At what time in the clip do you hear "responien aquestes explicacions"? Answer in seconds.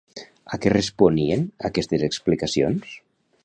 0.73-2.99